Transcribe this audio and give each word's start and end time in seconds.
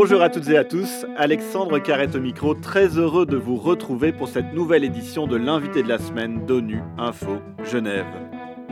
Bonjour 0.00 0.22
à 0.22 0.30
toutes 0.30 0.48
et 0.48 0.56
à 0.56 0.62
tous, 0.62 1.06
Alexandre 1.16 1.80
Carrette 1.80 2.14
au 2.14 2.20
micro, 2.20 2.54
très 2.54 2.98
heureux 2.98 3.26
de 3.26 3.36
vous 3.36 3.56
retrouver 3.56 4.12
pour 4.12 4.28
cette 4.28 4.54
nouvelle 4.54 4.84
édition 4.84 5.26
de 5.26 5.34
l'invité 5.34 5.82
de 5.82 5.88
la 5.88 5.98
semaine 5.98 6.46
d'ONU 6.46 6.80
Info 6.96 7.38
Genève. 7.64 8.06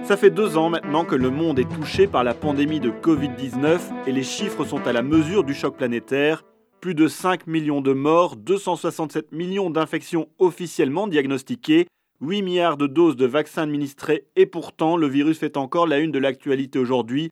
Ça 0.04 0.16
fait 0.16 0.30
deux 0.30 0.56
ans 0.56 0.70
maintenant 0.70 1.04
que 1.04 1.16
le 1.16 1.30
monde 1.30 1.58
est 1.58 1.68
touché 1.68 2.06
par 2.06 2.22
la 2.22 2.32
pandémie 2.32 2.78
de 2.78 2.90
Covid-19 2.90 3.80
et 4.06 4.12
les 4.12 4.22
chiffres 4.22 4.64
sont 4.64 4.86
à 4.86 4.92
la 4.92 5.02
mesure 5.02 5.42
du 5.42 5.52
choc 5.52 5.76
planétaire. 5.76 6.44
Plus 6.80 6.94
de 6.94 7.08
5 7.08 7.48
millions 7.48 7.80
de 7.80 7.92
morts, 7.92 8.36
267 8.36 9.32
millions 9.32 9.70
d'infections 9.70 10.28
officiellement 10.38 11.08
diagnostiquées, 11.08 11.88
8 12.20 12.42
milliards 12.42 12.76
de 12.76 12.86
doses 12.86 13.16
de 13.16 13.26
vaccins 13.26 13.62
administrés 13.62 14.28
et 14.36 14.46
pourtant 14.46 14.96
le 14.96 15.08
virus 15.08 15.40
fait 15.40 15.56
encore 15.56 15.88
la 15.88 15.98
une 15.98 16.12
de 16.12 16.20
l'actualité 16.20 16.78
aujourd'hui. 16.78 17.30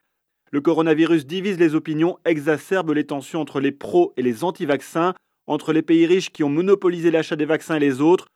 Le 0.55 0.61
coronavirus 0.61 1.27
divise 1.27 1.59
les 1.59 1.75
opinions, 1.75 2.16
exacerbe 2.25 2.93
les 2.93 3.04
tensions 3.04 3.40
entre 3.40 3.58
les 3.58 3.72
pros 3.72 4.12
et 4.17 4.22
les 4.22 4.45
anti-vaccins, 4.45 5.12
entre 5.49 5.72
les 5.72 5.82
pays 5.82 6.07
riches 6.07 6.31
qui 6.31 6.45
ont 6.45 6.49
monopolisé 6.49 7.11
l'achat 7.11 7.35
des 7.35 7.45
vaccins 7.45 7.75
et 7.75 7.81
les 7.81 8.00
autres. 8.00 8.29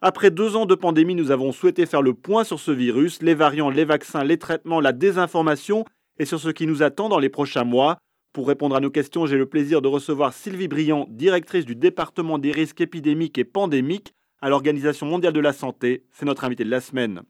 Après 0.00 0.30
deux 0.30 0.54
ans 0.54 0.66
de 0.66 0.76
pandémie, 0.76 1.16
nous 1.16 1.32
avons 1.32 1.50
souhaité 1.50 1.84
faire 1.84 2.02
le 2.02 2.14
point 2.14 2.44
sur 2.44 2.60
ce 2.60 2.70
virus, 2.70 3.20
les 3.20 3.34
variants, 3.34 3.68
les 3.68 3.84
vaccins, 3.84 4.22
les 4.22 4.38
traitements, 4.38 4.80
la 4.80 4.92
désinformation 4.92 5.84
et 6.20 6.24
sur 6.24 6.38
ce 6.38 6.50
qui 6.50 6.68
nous 6.68 6.84
attend 6.84 7.08
dans 7.08 7.18
les 7.18 7.30
prochains 7.30 7.64
mois. 7.64 7.98
Pour 8.32 8.46
répondre 8.46 8.76
à 8.76 8.80
nos 8.80 8.90
questions, 8.90 9.26
j'ai 9.26 9.36
le 9.36 9.46
plaisir 9.46 9.82
de 9.82 9.88
recevoir 9.88 10.34
Sylvie 10.34 10.68
Briand, 10.68 11.08
directrice 11.10 11.64
du 11.64 11.74
département 11.74 12.38
des 12.38 12.52
risques 12.52 12.80
épidémiques 12.80 13.38
et 13.38 13.44
pandémiques 13.44 14.14
à 14.40 14.50
l'Organisation 14.50 15.06
mondiale 15.06 15.32
de 15.32 15.40
la 15.40 15.52
santé. 15.52 16.04
C'est 16.12 16.26
notre 16.26 16.44
invité 16.44 16.62
de 16.62 16.70
la 16.70 16.80
semaine. 16.80 17.22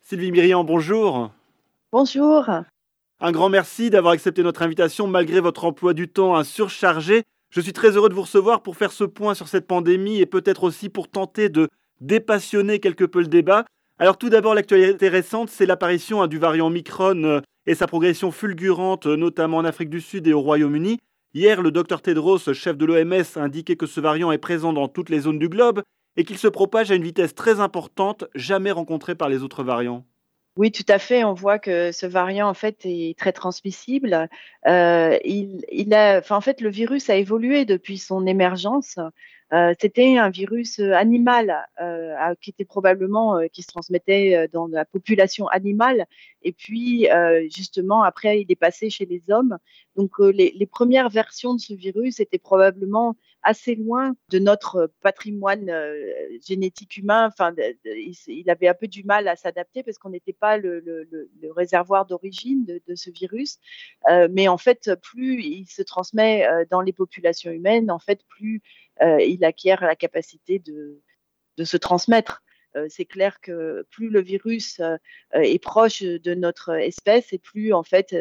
Sylvie 0.00 0.30
Myriam, 0.30 0.64
bonjour. 0.64 1.32
Bonjour. 1.92 2.48
Un 3.18 3.32
grand 3.32 3.48
merci 3.48 3.90
d'avoir 3.90 4.12
accepté 4.12 4.44
notre 4.44 4.62
invitation 4.62 5.08
malgré 5.08 5.40
votre 5.40 5.64
emploi 5.64 5.92
du 5.92 6.06
temps 6.06 6.44
surchargé. 6.44 7.24
Je 7.50 7.60
suis 7.60 7.72
très 7.72 7.96
heureux 7.96 8.08
de 8.08 8.14
vous 8.14 8.22
recevoir 8.22 8.62
pour 8.62 8.76
faire 8.76 8.92
ce 8.92 9.02
point 9.02 9.34
sur 9.34 9.48
cette 9.48 9.66
pandémie 9.66 10.20
et 10.20 10.26
peut-être 10.26 10.62
aussi 10.62 10.88
pour 10.88 11.08
tenter 11.08 11.48
de 11.48 11.68
dépassionner 12.00 12.78
quelque 12.78 13.02
peu 13.02 13.18
le 13.18 13.26
débat. 13.26 13.64
Alors 13.98 14.18
tout 14.18 14.28
d'abord, 14.28 14.54
l'actualité 14.54 15.08
récente, 15.08 15.50
c'est 15.50 15.66
l'apparition 15.66 16.22
hein, 16.22 16.28
du 16.28 16.38
variant 16.38 16.68
Omicron 16.68 17.24
euh, 17.24 17.40
et 17.66 17.74
sa 17.74 17.88
progression 17.88 18.30
fulgurante, 18.30 19.06
notamment 19.06 19.56
en 19.56 19.64
Afrique 19.64 19.90
du 19.90 20.00
Sud 20.00 20.28
et 20.28 20.32
au 20.32 20.42
Royaume-Uni. 20.42 20.98
Hier, 21.34 21.60
le 21.60 21.72
docteur 21.72 22.02
Tedros, 22.02 22.52
chef 22.54 22.76
de 22.76 22.86
l'OMS, 22.86 23.36
a 23.36 23.40
indiqué 23.40 23.74
que 23.74 23.86
ce 23.86 24.00
variant 24.00 24.30
est 24.30 24.38
présent 24.38 24.72
dans 24.72 24.86
toutes 24.86 25.10
les 25.10 25.22
zones 25.22 25.40
du 25.40 25.48
globe 25.48 25.82
et 26.16 26.22
qu'il 26.22 26.38
se 26.38 26.46
propage 26.46 26.92
à 26.92 26.94
une 26.94 27.02
vitesse 27.02 27.34
très 27.34 27.58
importante, 27.58 28.26
jamais 28.36 28.70
rencontrée 28.70 29.16
par 29.16 29.28
les 29.28 29.42
autres 29.42 29.64
variants. 29.64 30.04
Oui, 30.60 30.70
tout 30.72 30.84
à 30.88 30.98
fait. 30.98 31.24
On 31.24 31.32
voit 31.32 31.58
que 31.58 31.90
ce 31.90 32.04
variant, 32.04 32.46
en 32.46 32.52
fait, 32.52 32.80
est 32.84 33.18
très 33.18 33.32
transmissible. 33.32 34.28
Euh, 34.66 35.18
il, 35.24 35.94
a, 35.94 36.20
en 36.28 36.40
fait, 36.42 36.60
le 36.60 36.68
virus 36.68 37.08
a 37.08 37.16
évolué 37.16 37.64
depuis 37.64 37.96
son 37.96 38.26
émergence. 38.26 38.98
Euh, 39.54 39.72
c'était 39.80 40.18
un 40.18 40.28
virus 40.28 40.78
euh, 40.78 40.92
animal 40.92 41.66
qui 42.42 42.50
était 42.50 42.66
probablement 42.66 43.40
qui 43.50 43.62
se 43.62 43.68
transmettait 43.68 44.48
dans 44.52 44.66
la 44.66 44.84
population 44.84 45.48
animale. 45.48 46.04
Et 46.42 46.52
puis, 46.52 47.08
justement, 47.48 48.02
après, 48.02 48.42
il 48.42 48.52
est 48.52 48.54
passé 48.54 48.90
chez 48.90 49.06
les 49.06 49.22
hommes. 49.30 49.56
Donc, 50.00 50.18
les, 50.18 50.52
les, 50.56 50.66
premières 50.66 51.10
versions 51.10 51.52
de 51.52 51.60
ce 51.60 51.74
virus 51.74 52.20
étaient 52.20 52.38
probablement 52.38 53.16
assez 53.42 53.74
loin 53.74 54.16
de 54.30 54.38
notre 54.38 54.90
patrimoine 55.02 55.70
génétique 56.42 56.96
humain. 56.96 57.26
Enfin, 57.26 57.54
il, 57.84 58.48
avait 58.48 58.68
un 58.68 58.74
peu 58.74 58.88
du 58.88 59.04
mal 59.04 59.28
à 59.28 59.36
s'adapter 59.36 59.82
parce 59.82 59.98
qu'on 59.98 60.08
n'était 60.08 60.32
pas 60.32 60.56
le, 60.56 61.28
réservoir 61.54 62.06
d'origine 62.06 62.64
de, 62.64 62.94
ce 62.94 63.10
virus. 63.10 63.58
mais 64.30 64.48
en 64.48 64.56
fait, 64.56 64.90
plus 65.02 65.42
il 65.42 65.66
se 65.66 65.82
transmet 65.82 66.46
dans 66.70 66.80
les 66.80 66.94
populations 66.94 67.50
humaines, 67.50 67.90
en 67.90 67.98
fait, 67.98 68.20
plus 68.26 68.62
il 69.02 69.44
acquiert 69.44 69.82
la 69.82 69.96
capacité 69.96 70.58
de 70.58 71.02
se 71.62 71.76
transmettre. 71.76 72.42
C'est 72.88 73.04
clair 73.04 73.40
que 73.40 73.86
plus 73.90 74.08
le 74.08 74.20
virus 74.20 74.80
est 75.32 75.62
proche 75.62 76.02
de 76.02 76.34
notre 76.34 76.70
espèce 76.70 77.32
et 77.32 77.38
plus 77.38 77.72
en 77.72 77.82
fait 77.82 78.14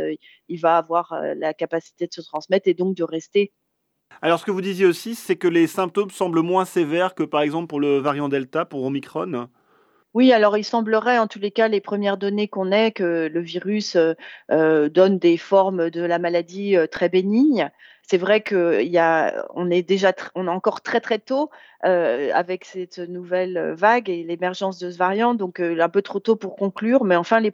il 0.48 0.60
va 0.60 0.78
avoir 0.78 1.16
la 1.36 1.54
capacité 1.54 2.08
de 2.08 2.14
se 2.14 2.22
transmettre 2.22 2.68
et 2.68 2.74
donc 2.74 2.96
de 2.96 3.04
rester 3.04 3.52
alors, 4.22 4.40
ce 4.40 4.46
que 4.46 4.52
vous 4.52 4.60
disiez 4.60 4.86
aussi, 4.86 5.16
c'est 5.16 5.38
que 5.38 5.48
les 5.48 5.68
symptômes 5.68 6.10
semblent 6.10 6.42
moins 6.42 6.66
sévères 6.66 7.16
que 7.16 7.24
par 7.24 7.42
exemple 7.42 7.68
pour 7.68 7.80
le 7.80 8.00
variant 8.00 8.28
Delta, 8.28 8.66
pour 8.66 8.84
Omicron. 8.84 9.48
Oui, 10.16 10.34
alors 10.34 10.58
il 10.58 10.64
semblerait, 10.64 11.20
en 11.20 11.28
tous 11.28 11.40
les 11.40 11.52
cas, 11.52 11.68
les 11.68 11.82
premières 11.82 12.18
données 12.18 12.48
qu'on 12.48 12.72
ait, 12.72 12.92
que 12.92 13.30
le 13.32 13.40
virus 13.42 13.96
euh, 13.96 14.14
euh, 14.52 14.90
donne 14.90 15.20
des 15.20 15.38
formes 15.38 15.92
de 15.92 16.02
la 16.02 16.18
maladie 16.18 16.76
euh, 16.76 16.88
très 16.88 17.10
bénignes. 17.10 17.70
C'est 18.12 18.18
vrai 18.18 18.42
qu'on 18.42 19.70
est 19.70 19.84
déjà, 19.84 20.14
on 20.34 20.48
est 20.48 20.50
encore 20.50 20.82
très 20.82 21.00
très 21.00 21.20
tôt 21.20 21.52
avec 21.84 22.66
cette 22.66 22.98
nouvelle 22.98 23.76
vague 23.78 24.10
et 24.10 24.24
l'émergence 24.24 24.80
de 24.80 24.90
ce 24.90 24.98
variant, 24.98 25.36
donc 25.36 25.60
un 25.60 25.90
peu 25.90 26.02
trop 26.02 26.20
tôt 26.20 26.36
pour 26.36 26.56
conclure. 26.56 27.04
Mais 27.04 27.16
enfin, 27.16 27.40
les 27.40 27.52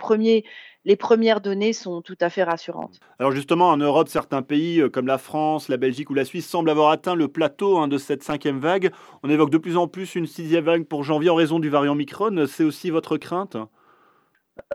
premières 0.96 1.42
données 1.42 1.74
sont 1.74 2.02
tout 2.02 2.16
à 2.22 2.30
fait 2.30 2.44
rassurantes. 2.44 3.02
Alors 3.20 3.34
justement, 3.34 3.68
en 3.68 3.76
Europe, 3.76 4.08
certains 4.08 4.44
pays 4.44 4.80
euh, 4.80 4.88
comme 4.88 5.08
la 5.08 5.18
France, 5.18 5.68
la 5.68 5.76
Belgique 5.76 6.10
ou 6.10 6.14
la 6.14 6.24
Suisse 6.24 6.48
semblent 6.48 6.70
avoir 6.70 6.90
atteint 6.90 7.16
le 7.16 7.28
plateau 7.28 7.78
hein, 7.78 7.90
de 7.90 7.98
cette 7.98 8.24
cinquième 8.24 8.60
vague. 8.60 8.92
On 9.24 9.30
évoque 9.30 9.50
de 9.50 9.58
plus 9.58 9.76
en 9.76 9.90
plus 9.90 10.16
une 10.16 10.26
sixième 10.26 10.64
vague 10.64 10.86
pour 10.86 11.04
janvier 11.04 11.30
en 11.32 11.36
raison 11.36 11.60
du 11.60 11.68
variant 11.70 11.96
Micron. 11.96 12.46
C'est 12.48 12.64
aussi 12.64 12.92
votre 12.92 13.18
crainte? 13.18 13.58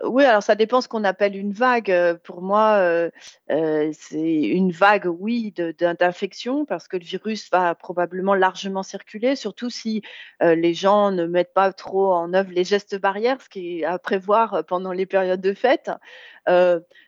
Oui, 0.04 0.24
alors 0.24 0.42
ça 0.42 0.54
dépend 0.54 0.80
ce 0.82 0.88
qu'on 0.88 1.04
appelle 1.04 1.36
une 1.36 1.52
vague. 1.52 1.90
Euh, 1.90 2.14
pour 2.14 2.42
moi, 2.42 2.76
euh, 2.78 3.10
euh, 3.50 3.90
c'est 3.94 4.42
une 4.42 4.72
vague, 4.72 5.06
oui, 5.06 5.52
d'infection 5.52 6.66
parce 6.66 6.86
que 6.86 6.98
le 6.98 7.04
virus 7.04 7.50
va 7.50 7.74
probablement 7.74 8.34
largement 8.34 8.82
circuler, 8.82 9.36
surtout 9.36 9.70
si 9.70 10.02
les 10.40 10.74
gens 10.74 11.10
ne 11.12 11.26
mettent 11.26 11.54
pas 11.54 11.72
trop 11.72 12.12
en 12.12 12.34
œuvre 12.34 12.50
les 12.52 12.64
gestes 12.64 12.98
barrières, 12.98 13.40
ce 13.40 13.48
qui 13.48 13.80
est 13.80 13.84
à 13.84 13.98
prévoir 13.98 14.64
pendant 14.66 14.92
les 14.92 15.06
périodes 15.06 15.40
de 15.40 15.54
fête. 15.54 15.90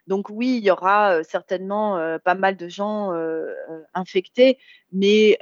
donc 0.07 0.31
oui, 0.31 0.59
il 0.59 0.65
y 0.65 0.71
aura 0.71 1.23
certainement 1.25 2.19
pas 2.25 2.35
mal 2.35 2.57
de 2.57 2.69
gens 2.69 3.13
infectés, 3.95 4.59
mais, 4.93 5.39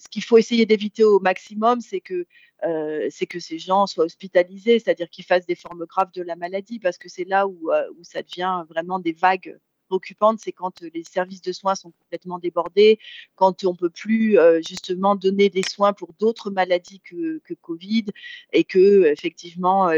ce 0.00 0.08
qu'il 0.08 0.24
faut 0.24 0.38
essayer 0.38 0.66
d'éviter 0.66 1.04
au 1.04 1.20
maximum, 1.20 1.80
c'est 1.80 2.00
que, 2.00 2.26
euh, 2.64 3.08
c'est 3.10 3.26
que 3.26 3.38
ces 3.38 3.58
gens 3.58 3.86
soient 3.86 4.04
hospitalisés, 4.04 4.78
c'est-à-dire 4.78 5.08
qu'ils 5.08 5.24
fassent 5.24 5.46
des 5.46 5.54
formes 5.54 5.86
graves 5.86 6.12
de 6.12 6.22
la 6.22 6.36
maladie, 6.36 6.78
parce 6.78 6.98
que 6.98 7.08
c'est 7.08 7.24
là 7.24 7.46
où, 7.46 7.72
euh, 7.72 7.84
ça 8.02 8.22
devient 8.22 8.64
vraiment 8.68 8.98
des 8.98 9.12
vagues 9.12 9.58
préoccupantes, 9.88 10.38
c'est 10.40 10.52
quand 10.52 10.82
les 10.82 11.02
services 11.04 11.42
de 11.42 11.52
soins 11.52 11.74
sont 11.74 11.92
complètement 11.92 12.38
débordés, 12.38 12.98
quand 13.34 13.64
on 13.64 13.72
ne 13.72 13.76
peut 13.76 13.90
plus 13.90 14.38
euh, 14.38 14.60
justement 14.66 15.16
donner 15.16 15.48
des 15.48 15.62
soins 15.68 15.92
pour 15.92 16.12
d'autres 16.20 16.50
maladies 16.50 17.00
que, 17.00 17.40
Covid, 17.60 18.06
et 18.52 18.64
que 18.64 19.06
effectivement 19.06 19.90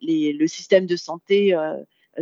le 0.00 0.46
système 0.46 0.86
de 0.86 0.96
santé 0.96 1.56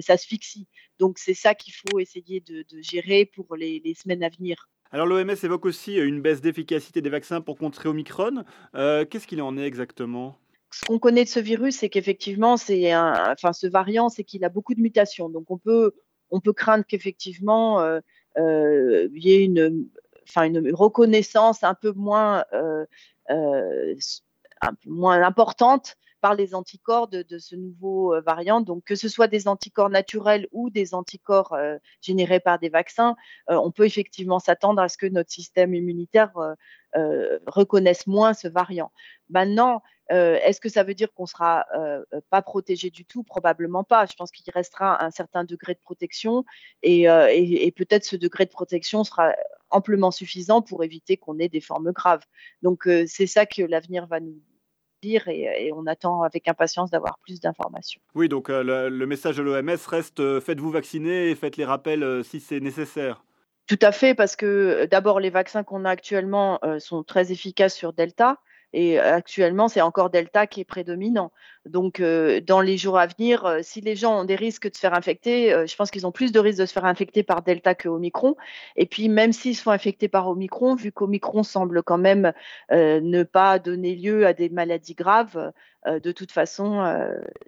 s'asphyxie. 0.01 0.67
Donc 0.99 1.19
c'est 1.19 1.35
ça 1.35 1.55
qu'il 1.55 1.73
faut 1.73 1.99
essayer 1.99 2.41
de, 2.41 2.65
gérer 2.83 3.25
pour 3.25 3.57
les 3.57 3.95
semaines 3.95 4.23
à 4.23 4.29
venir. 4.29 4.69
Alors 4.91 5.07
l'OMS 5.07 5.35
évoque 5.43 5.67
aussi 5.67 5.99
euh, 5.99 6.07
une 6.07 6.23
baisse 6.23 6.41
d'efficacité 6.41 7.03
des 7.03 7.11
vaccins 7.11 7.41
pour 7.41 7.59
contrer 7.59 7.89
Omicron. 7.89 8.45
Euh, 8.75 9.05
qu'est-ce 9.05 9.27
qu'il 9.27 9.43
en 9.43 9.57
est 9.59 9.67
exactement? 9.67 10.39
Ce 10.71 10.85
qu'on 10.85 10.99
connaît 10.99 11.25
de 11.25 11.29
ce 11.29 11.41
virus, 11.41 11.77
c'est 11.77 11.89
qu'effectivement, 11.89 12.57
c'est 12.57 12.95
enfin, 12.95 13.53
ce 13.53 13.67
variant, 13.67 14.09
c'est 14.09 14.25
qu'il 14.25 14.45
a 14.45 14.49
beaucoup 14.49 14.75
de 14.75 14.81
mutations. 14.81 15.29
Donc, 15.31 15.51
on 15.51 15.57
peut, 15.57 15.93
on 16.31 16.41
peut 16.41 16.53
craindre 16.53 16.85
qu'effectivement, 16.87 17.81
euh, 17.81 18.01
il 18.37 19.25
y 19.25 19.33
ait 19.33 19.45
une, 19.45 19.87
enfin, 20.29 20.45
une 20.45 20.75
reconnaissance 20.75 21.65
un 21.65 21.73
peu 21.73 21.93
moins, 21.93 22.45
un 23.31 24.75
peu 24.75 24.91
moins 24.91 25.23
importante 25.23 25.97
par 26.21 26.35
les 26.35 26.55
anticorps 26.55 27.09
de, 27.09 27.25
ce 27.39 27.57
nouveau 27.57 28.15
euh, 28.15 28.21
variant. 28.21 28.61
Donc, 28.61 28.85
que 28.85 28.95
ce 28.95 29.09
soit 29.09 29.29
des 29.29 29.49
anticorps 29.49 29.91
naturels 29.91 30.49
ou 30.53 30.71
des 30.71 30.95
anticorps 30.95 31.53
euh, 31.53 31.77
générés 32.01 32.41
par 32.41 32.59
des 32.59 32.69
vaccins, 32.69 33.17
euh, 33.51 33.57
on 33.57 33.71
peut 33.71 33.87
effectivement 33.87 34.39
s'attendre 34.39 34.83
à 34.83 34.89
ce 34.89 34.99
que 34.99 35.07
notre 35.07 35.31
système 35.31 35.75
immunitaire 35.75 36.33
reconnaisse 37.47 38.07
moins 38.07 38.33
ce 38.33 38.49
variant. 38.49 38.91
Maintenant, 39.29 39.83
Est-ce 40.09 40.59
que 40.59 40.71
ça 40.71 40.85
veut 40.85 40.95
dire 40.95 41.13
qu'on 41.13 41.27
sera 41.27 41.67
pas 42.31 42.41
protégé 42.41 42.89
du 42.89 43.05
tout? 43.05 43.23
Probablement 43.25 43.85
pas. 43.85 44.07
Je 44.07 44.15
pense 44.15 44.31
qu'il 44.31 44.51
restera 44.55 45.05
un 45.05 45.11
certain 45.11 45.45
degré 45.45 45.75
de 45.75 45.81
protection 45.81 46.45
et, 46.83 47.03
et 47.03 47.73
peut-être 47.73 48.05
ce 48.05 48.17
degré 48.17 48.47
de 48.47 48.51
protection 48.51 49.05
sera 49.05 49.35
amplement 49.69 50.11
suffisant 50.11 50.63
pour 50.63 50.83
éviter 50.83 51.19
qu'on 51.19 51.39
ait 51.39 51.51
des 51.51 51.61
formes 51.61 51.93
graves. 51.93 52.25
Donc 52.63 52.89
c'est 53.07 53.27
ça 53.27 53.45
que 53.45 53.63
l'avenir 53.63 54.07
va 54.07 54.21
nous, 54.21 54.41
et, 55.03 55.73
on 55.75 55.87
attend 55.87 56.23
avec 56.23 56.49
impatience 56.49 56.91
d'avoir 56.91 57.19
plus 57.19 57.41
d'informations. 57.41 58.01
Oui, 58.15 58.29
donc 58.29 58.51
euh, 58.51 58.91
le, 58.91 59.07
message 59.07 59.37
de 59.37 59.43
l'OMS 59.43 59.77
reste 59.87 60.21
euh, 60.21 60.41
faites-vous 60.41 60.71
vacciner 60.71 61.31
et 61.31 61.35
faites 61.35 61.57
les 61.57 61.65
rappels 61.65 62.03
euh, 62.03 62.23
si 62.23 62.41
c'est 62.41 62.61
nécessaire. 62.61 63.25
Tout 63.67 63.79
à 63.83 63.93
fait, 63.93 64.15
parce 64.15 64.35
que 64.35 64.87
d'abord, 64.91 65.21
les 65.21 65.31
vaccins 65.31 65.63
qu'on 65.63 65.85
a 65.85 65.91
actuellement 65.91 66.59
sont 66.79 67.03
très 67.03 67.33
efficaces 67.33 67.75
sur 67.75 67.93
Delta. 67.93 68.39
Et 68.73 68.99
actuellement, 68.99 69.69
c'est 69.69 69.81
encore 69.81 70.11
Delta 70.11 70.47
qui 70.47 70.61
est 70.61 70.65
prédominant. 70.65 71.33
Donc, 71.65 72.03
dans 72.03 72.61
les 72.61 72.77
jours 72.77 72.99
à 72.99 73.07
venir, 73.07 73.59
si 73.63 73.81
les 73.81 73.97
gens 73.97 74.21
ont 74.21 74.25
des 74.25 74.37
risques 74.37 74.69
de 74.71 74.75
se 74.75 74.81
faire 74.81 74.95
infecter, 74.95 75.67
je 75.67 75.77
pense 75.77 75.91
qu'ils 75.91 76.07
ont 76.07 76.13
plus 76.13 76.33
de 76.33 76.39
risques 76.39 76.59
de 76.59 76.67
se 76.67 76.73
faire 76.73 76.85
infecter 76.85 77.23
par 77.23 77.43
Delta 77.43 77.75
que 77.75 77.89
Omicron. 77.89 78.37
Et 78.77 78.87
puis, 78.87 79.09
même 79.09 79.33
s'ils 79.33 79.57
sont 79.57 79.71
infectés 79.71 80.09
par 80.09 80.29
Omicron, 80.29 80.75
vu 80.75 80.93
qu'Omicron 80.93 81.43
semble 81.43 81.83
quand 81.83 81.99
même 81.99 82.33
ne 82.71 83.23
pas 83.23 83.59
donner 83.59 83.95
lieu 83.95 84.27
à 84.27 84.35
des 84.35 84.49
maladies 84.51 84.95
graves, 84.95 85.53
de 85.87 86.13
toute 86.13 86.33
façon, 86.33 86.83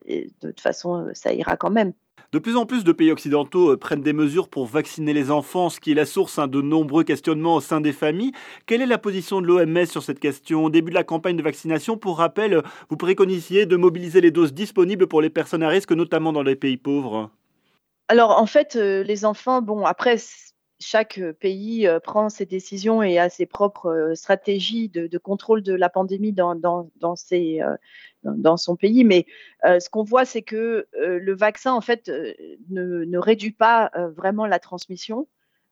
de 0.06 0.28
toute 0.40 0.61
façon, 0.61 1.11
ça 1.12 1.32
ira 1.32 1.56
quand 1.56 1.70
même. 1.70 1.93
De 2.32 2.38
plus 2.38 2.56
en 2.56 2.64
plus 2.64 2.84
de 2.84 2.92
pays 2.92 3.10
occidentaux 3.10 3.72
euh, 3.72 3.76
prennent 3.76 4.02
des 4.02 4.12
mesures 4.12 4.48
pour 4.48 4.64
vacciner 4.64 5.12
les 5.12 5.32
enfants, 5.32 5.68
ce 5.68 5.80
qui 5.80 5.90
est 5.90 5.96
la 5.96 6.06
source 6.06 6.38
hein, 6.38 6.46
de 6.46 6.62
nombreux 6.62 7.02
questionnements 7.02 7.56
au 7.56 7.60
sein 7.60 7.80
des 7.80 7.92
familles. 7.92 8.30
Quelle 8.66 8.82
est 8.82 8.86
la 8.86 8.98
position 8.98 9.40
de 9.40 9.48
l'OMS 9.48 9.86
sur 9.86 10.04
cette 10.04 10.20
question? 10.20 10.64
Au 10.64 10.70
début 10.70 10.90
de 10.90 10.94
la 10.94 11.02
campagne 11.02 11.36
de 11.36 11.42
vaccination, 11.42 11.96
pour 11.96 12.18
rappel, 12.18 12.62
vous 12.88 12.96
préconisiez 12.96 13.66
de 13.66 13.76
mobiliser 13.76 14.20
les 14.20 14.30
doses 14.30 14.54
disponibles 14.54 15.08
pour 15.08 15.22
les 15.22 15.30
personnes 15.30 15.64
à 15.64 15.68
risque, 15.68 15.90
notamment 15.90 16.32
dans 16.32 16.44
les 16.44 16.54
pays 16.54 16.76
pauvres. 16.76 17.30
Alors 18.06 18.40
en 18.40 18.46
fait, 18.46 18.76
euh, 18.76 19.02
les 19.02 19.24
enfants, 19.24 19.60
bon, 19.60 19.84
après, 19.84 20.16
chaque 20.80 21.18
euh, 21.18 21.32
pays 21.32 21.86
euh, 21.86 22.00
prend 22.00 22.28
ses 22.28 22.46
décisions 22.46 23.02
et 23.02 23.18
a 23.18 23.28
ses 23.28 23.46
propres 23.46 23.90
euh, 23.90 24.14
stratégies 24.14 24.88
de, 24.88 25.18
contrôle 25.18 25.62
de 25.62 25.74
la 25.74 25.90
pandémie 25.90 26.32
dans, 26.32 26.56
son 28.56 28.76
pays. 28.76 29.04
Mais 29.04 29.26
ce 29.62 29.88
qu'on 29.90 30.02
voit, 30.02 30.24
c'est 30.24 30.42
que 30.42 30.86
le 30.94 31.34
vaccin, 31.34 31.72
en 31.72 31.80
fait, 31.80 32.10
ne 32.70 33.18
réduit 33.18 33.52
pas 33.52 33.90
vraiment 34.16 34.46
la 34.46 34.58
transmission. 34.58 35.28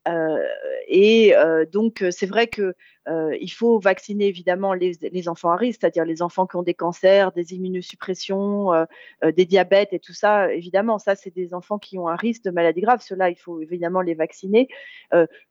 Euh, 0.09 0.39
et 0.87 1.37
euh, 1.37 1.67
donc, 1.67 2.05
c'est 2.11 2.27
vrai 2.27 2.47
que 2.47 2.75
euh, 3.09 3.37
il 3.41 3.51
faut 3.51 3.79
vacciner 3.79 4.27
évidemment 4.27 4.73
les, 4.75 5.29
enfants 5.29 5.51
à 5.51 5.57
risque, 5.57 5.81
c'est-à-dire 5.81 6.05
les 6.05 6.23
enfants 6.23 6.47
qui 6.47 6.57
ont 6.57 6.63
des 6.63 6.75
cancers, 6.75 7.33
des 7.33 7.55
immunosuppressions, 7.55 8.87
des 9.23 9.45
diabètes 9.45 9.93
et 9.93 9.99
tout 9.99 10.13
ça. 10.13 10.53
Évidemment, 10.53 10.99
ça, 10.99 11.15
c'est 11.15 11.35
des 11.35 11.55
enfants 11.55 11.79
qui 11.79 11.99
ont 11.99 12.09
un 12.09 12.17
risque 12.17 12.45
de 12.45 12.51
maladie 12.51 12.81
grave. 12.81 13.01
Ceux-là, 13.03 13.31
il 13.31 13.37
faut 13.37 13.61
évidemment 13.61 14.01
les 14.01 14.15
vacciner. 14.15 14.69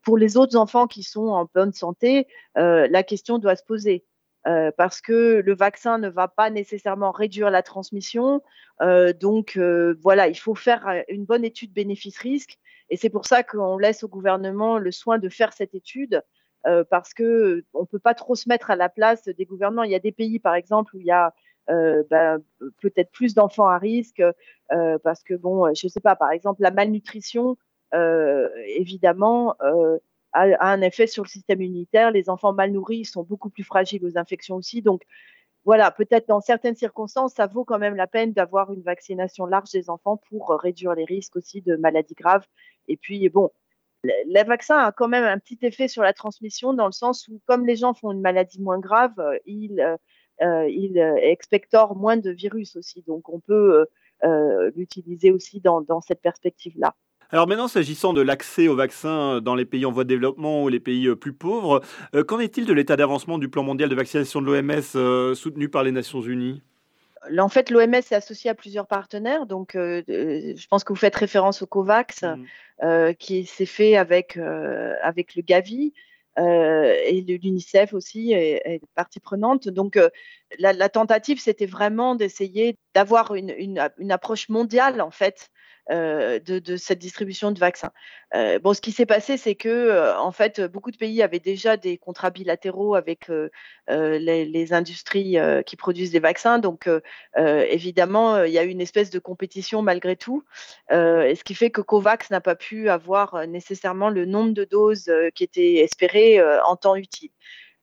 pour 0.02 0.16
les 0.18 0.36
autres 0.36 0.56
enfants 0.56 0.86
qui 0.86 1.02
sont 1.02 1.28
en 1.28 1.48
bonne 1.52 1.72
santé, 1.72 2.26
la 2.54 3.02
question 3.02 3.38
doit 3.38 3.56
se 3.56 3.64
poser. 3.64 4.04
parce 4.44 5.00
que 5.00 5.42
le 5.44 5.54
vaccin 5.54 5.98
ne 5.98 6.08
va 6.08 6.28
pas 6.28 6.50
nécessairement 6.50 7.10
réduire 7.10 7.50
la 7.50 7.62
transmission. 7.62 8.40
donc 9.20 9.58
voilà, 9.58 10.28
il 10.28 10.38
faut 10.38 10.54
faire 10.54 11.02
une 11.08 11.24
bonne 11.24 11.44
étude 11.44 11.72
bénéfice-risque 11.72 12.58
et 12.90 12.96
c'est 12.96 13.10
pour 13.10 13.26
ça 13.26 13.42
qu'on 13.42 13.78
laisse 13.78 14.02
au 14.02 14.08
gouvernement 14.08 14.78
le 14.78 14.90
soin 14.90 15.18
de 15.18 15.28
faire 15.28 15.52
cette 15.52 15.74
étude, 15.74 16.22
euh, 16.66 16.84
parce 16.88 17.14
que 17.14 17.64
on 17.74 17.86
peut 17.86 17.98
pas 17.98 18.14
trop 18.14 18.34
se 18.34 18.48
mettre 18.48 18.70
à 18.70 18.76
la 18.76 18.88
place 18.88 19.24
des 19.24 19.44
gouvernements. 19.44 19.84
Il 19.84 19.90
y 19.90 19.94
a 19.94 20.00
des 20.00 20.12
pays, 20.12 20.38
par 20.38 20.54
exemple, 20.54 20.96
où 20.96 21.00
il 21.00 21.06
y 21.06 21.10
a 21.10 21.34
euh, 21.70 22.02
ben, 22.10 22.42
peut-être 22.80 23.10
plus 23.10 23.34
d'enfants 23.34 23.68
à 23.68 23.78
risque, 23.78 24.22
euh, 24.72 24.98
parce 25.02 25.22
que 25.22 25.34
bon, 25.34 25.72
je 25.74 25.86
sais 25.86 26.00
pas, 26.00 26.16
par 26.16 26.30
exemple, 26.30 26.62
la 26.62 26.70
malnutrition, 26.70 27.56
évidemment, 27.92 29.54
a, 30.32 30.42
a, 30.42 30.72
un 30.72 30.80
effet 30.82 31.06
sur 31.06 31.22
le 31.24 31.28
système 31.28 31.62
immunitaire. 31.62 32.10
Les 32.10 32.28
enfants 32.30 32.52
mal 32.52 32.72
nourris 32.72 33.04
sont 33.04 33.22
beaucoup 33.22 33.50
plus 33.50 33.64
fragiles 33.64 34.04
aux 34.04 34.18
infections 34.18 34.56
aussi. 34.56 34.82
Donc, 34.82 35.02
voilà, 35.64 35.90
peut-être 35.90 36.28
dans 36.28 36.40
certaines 36.40 36.76
circonstances, 36.76 37.34
ça 37.34 37.46
vaut 37.46 37.64
quand 37.64 37.78
même 37.78 37.96
la 37.96 38.06
peine 38.06 38.32
d'avoir 38.32 38.72
une 38.72 38.82
vaccination 38.82 39.44
large 39.46 39.70
des 39.70 39.90
enfants 39.90 40.16
pour 40.28 40.50
réduire 40.50 40.94
les 40.94 41.04
risques 41.04 41.36
aussi 41.36 41.60
de 41.60 41.76
maladies 41.76 42.14
graves 42.14 42.46
et 42.88 42.96
puis, 42.96 43.28
bon, 43.28 43.50
le, 44.02 44.44
vaccin 44.46 44.78
a 44.78 44.92
quand 44.92 45.08
même 45.08 45.24
un 45.24 45.38
petit 45.38 45.58
effet 45.62 45.88
sur 45.88 46.02
la 46.02 46.12
transmission 46.12 46.72
dans 46.72 46.86
le 46.86 46.92
sens 46.92 47.28
où, 47.28 47.40
comme 47.46 47.66
les 47.66 47.76
gens 47.76 47.94
font 47.94 48.12
une 48.12 48.20
maladie 48.20 48.60
moins 48.60 48.78
grave, 48.78 49.12
euh, 49.18 49.38
ils, 49.46 49.80
euh, 49.80 49.96
euh, 50.42 50.68
ils 50.68 50.98
expectorent 51.22 51.96
moins 51.96 52.16
de 52.16 52.30
virus 52.30 52.76
aussi. 52.76 53.02
Donc, 53.06 53.28
on 53.28 53.40
peut 53.40 53.86
l'utiliser 54.74 55.30
aussi 55.30 55.60
dans, 55.60 56.00
cette 56.00 56.20
perspective-là. 56.20 56.94
Alors 57.30 57.46
maintenant, 57.46 57.68
s'agissant 57.68 58.14
de 58.14 58.22
l'accès 58.22 58.68
au 58.68 58.74
vaccin 58.74 59.42
dans 59.42 59.54
les 59.54 59.66
pays 59.66 59.84
en 59.84 59.92
voie 59.92 60.04
de 60.04 60.08
développement 60.08 60.62
ou 60.62 60.68
les 60.68 60.80
pays 60.80 61.14
plus 61.14 61.34
pauvres, 61.34 61.82
qu'en 62.26 62.40
est-il 62.40 62.64
de 62.64 62.72
l'état 62.72 62.96
d'avancement 62.96 63.38
du 63.38 63.50
plan 63.50 63.62
mondial 63.62 63.90
de 63.90 63.94
vaccination 63.94 64.40
de 64.40 64.46
l'OMS 64.46 65.34
soutenu 65.36 65.68
par 65.68 65.84
les 65.84 65.92
Nations 65.92 66.22
Unies? 66.22 66.62
En 67.38 67.48
fait, 67.48 67.70
l'OMS 67.70 67.94
est 67.94 68.12
associé 68.12 68.50
à 68.50 68.54
plusieurs 68.54 68.86
partenaires. 68.86 69.46
Donc, 69.46 69.72
je 69.74 70.66
pense 70.68 70.84
que 70.84 70.92
vous 70.92 70.98
faites 70.98 71.16
référence 71.16 71.62
au 71.62 71.66
COVAX. 71.66 72.22
Mmh. 72.22 72.44
Euh, 72.84 73.12
qui 73.12 73.44
s'est 73.44 73.66
fait 73.66 73.96
avec, 73.96 74.36
euh, 74.36 74.94
avec 75.02 75.34
le 75.34 75.42
Gavi. 75.42 75.92
Euh, 76.38 76.94
et 77.04 77.22
l'UNICEF 77.22 77.92
aussi 77.92 78.30
est, 78.30 78.62
est, 78.64 78.80
partie 78.94 79.18
prenante. 79.18 79.68
Donc, 79.68 79.98
la, 80.60 80.72
la, 80.72 80.88
tentative, 80.88 81.40
c'était 81.40 81.66
vraiment 81.66 82.14
d'essayer 82.14 82.78
d'avoir 82.94 83.34
une, 83.34 83.50
une, 83.50 83.90
une, 83.98 84.12
approche 84.12 84.48
mondiale, 84.48 85.00
en 85.00 85.10
fait, 85.10 85.50
euh, 85.90 86.38
de, 86.38 86.76
cette 86.76 86.98
distribution 86.98 87.50
de 87.50 87.58
vaccins. 87.58 87.92
Euh, 88.34 88.58
bon, 88.58 88.74
ce 88.74 88.80
qui 88.82 88.92
s'est 88.92 89.06
passé, 89.06 89.38
c'est 89.38 89.54
que 89.54 89.68
euh, 89.68 90.18
en 90.18 90.32
fait, 90.32 90.60
beaucoup 90.60 90.90
de 90.90 90.98
pays 90.98 91.22
avaient 91.22 91.38
déjà 91.38 91.78
des 91.78 91.96
contrats 91.96 92.28
bilatéraux 92.28 92.94
avec 92.94 93.30
les, 93.88 94.72
industries 94.72 95.36
qui 95.64 95.76
produisent 95.76 96.10
des 96.10 96.20
vaccins. 96.20 96.58
Donc, 96.58 96.90
évidemment, 97.36 98.44
il 98.44 98.52
y 98.52 98.58
a 98.58 98.64
eu 98.64 98.68
une 98.68 98.82
espèce 98.82 99.08
de 99.08 99.18
compétition 99.18 99.80
malgré 99.80 100.16
tout, 100.16 100.44
et 100.90 101.34
ce 101.34 101.42
qui 101.42 101.54
fait 101.54 101.70
que 101.70 101.80
COVAX 101.80 102.30
n'a 102.30 102.42
pas 102.42 102.54
pu 102.54 102.90
avoir 102.90 103.46
nécessairement 103.46 104.10
le 104.10 104.26
nombre 104.26 104.52
de 104.52 104.64
doses 104.64 105.10
qui 105.34 105.44
étaient 105.44 105.76
espérées 105.76 106.42
en 106.64 106.76
temps 106.76 106.96
utile. 106.96 107.30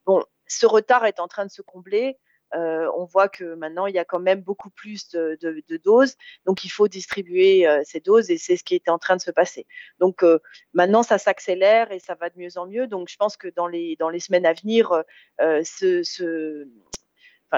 Bon, 0.06 0.24
ce 0.48 0.68
retard 0.68 1.06
est 1.06 1.20
en 1.20 1.28
train 1.28 1.46
de 1.46 1.52
se 1.52 1.64
combler. 1.64 2.18
Euh, 2.54 2.90
on 2.96 3.06
voit 3.06 3.28
que 3.28 3.56
maintenant, 3.56 3.88
il 3.88 3.96
y 3.96 4.00
a 4.00 4.06
quand 4.06 4.20
même 4.20 4.42
beaucoup 4.42 4.70
plus 4.70 5.10
de, 5.10 5.38
doses. 5.84 6.16
Donc, 6.46 6.64
il 6.64 6.70
faut 6.70 6.88
distribuer 6.88 7.68
euh, 7.68 7.82
ces 7.84 8.00
doses 8.00 8.30
et 8.30 8.38
c'est 8.38 8.56
ce 8.56 8.64
qui 8.64 8.76
est 8.76 8.90
en 8.90 8.98
train 8.98 9.16
de 9.16 9.22
se 9.22 9.32
passer. 9.32 9.66
Donc, 10.00 10.24
euh, 10.24 10.40
maintenant, 10.74 11.04
ça 11.04 11.18
s'accélère 11.18 11.92
et 11.92 12.00
ça 12.00 12.16
va 12.16 12.30
de 12.30 12.38
mieux 12.38 12.58
en 12.58 12.68
mieux. 12.68 12.88
Donc, 12.88 13.10
je 13.10 13.18
pense 13.18 13.36
que 13.38 13.48
dans 13.48 13.68
les, 13.68 13.96
dans 13.98 14.10
les 14.10 14.20
semaines 14.20 14.46
à 14.46 14.54
venir, 14.54 15.04
ce, 15.40 16.68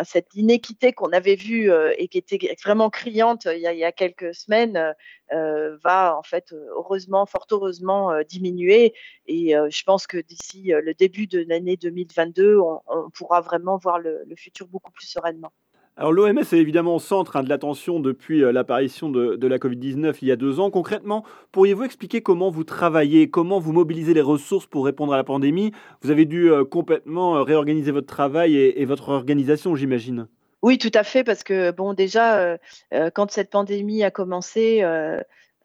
cette 0.04 0.36
inéquité 0.36 0.94
qu'on 0.94 1.12
avait 1.12 1.36
vue 1.36 1.72
euh, 1.72 1.94
et 1.98 2.08
qui 2.08 2.18
était 2.18 2.56
vraiment 2.64 2.90
criante 2.90 3.46
euh, 3.46 3.56
il 3.56 3.62
y 3.62 3.84
a, 3.84 3.92
quelques 3.92 4.34
semaines 4.34 4.94
euh, 5.32 5.78
va 5.84 6.18
en 6.18 6.24
fait 6.24 6.54
heureusement, 6.76 7.26
fort 7.26 7.48
heureusement 7.52 8.12
diminuer. 8.24 8.94
Et 9.26 9.54
je 9.54 9.84
pense 9.84 10.08
que 10.08 10.18
d'ici 10.18 10.72
le 10.74 10.94
début 10.94 11.28
de 11.28 11.46
l'année 11.48 11.78
2022, 11.78 12.60
on, 12.60 13.10
pourra 13.14 13.42
vraiment 13.42 13.78
voir 13.78 14.00
le 14.00 14.36
futur 14.36 14.68
beaucoup 14.68 14.92
plus 14.92 15.08
sereinement. 15.08 15.52
Alors 16.00 16.14
l'OMS 16.14 16.38
est 16.38 16.54
évidemment 16.54 16.96
au 16.96 17.00
centre 17.00 17.38
hein, 17.38 17.44
de 17.44 17.50
l'attention 17.50 18.00
depuis 18.00 18.44
euh, 18.44 18.52
l'apparition 18.52 19.10
de, 19.10 19.48
la 19.48 19.58
Covid-19 19.58 20.20
il 20.22 20.28
y 20.28 20.32
a 20.32 20.36
deux 20.36 20.60
ans. 20.60 20.70
Concrètement, 20.70 21.26
pourriez-vous 21.52 21.86
expliquer 21.86 22.22
comment 22.22 22.52
vous 22.52 22.64
travaillez, 22.64 23.32
comment 23.32 23.60
vous 23.60 23.74
mobilisez 23.74 24.14
les 24.14 24.22
ressources 24.22 24.68
pour 24.68 24.86
répondre 24.86 25.14
à 25.14 25.18
la 25.18 25.24
pandémie? 25.24 25.72
Vous 26.04 26.12
avez 26.12 26.26
dû 26.26 26.52
euh, 26.52 26.64
complètement 26.66 27.38
euh, 27.38 27.42
réorganiser 27.42 27.90
votre 27.90 28.06
travail 28.06 28.56
et, 28.56 28.86
votre 28.86 29.10
organisation, 29.10 29.76
j'imagine. 29.76 30.28
Oui, 30.62 30.78
tout 30.78 30.92
à 30.94 31.04
fait, 31.04 31.24
parce 31.24 31.44
que 31.44 31.72
bon, 31.72 31.94
déjà, 31.94 32.58
quand 33.14 33.32
cette 33.32 33.50
pandémie 33.50 34.04
a 34.04 34.12
commencé, 34.12 34.82